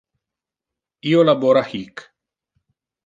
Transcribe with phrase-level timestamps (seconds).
[1.11, 2.05] Io labora hic.